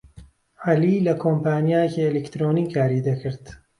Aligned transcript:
عەلی 0.65 1.03
لە 1.07 1.13
کۆمپانیایەکی 1.23 2.05
ئەلیکترۆنی 2.07 2.71
کاری 2.75 3.05
دەکرد. 3.07 3.43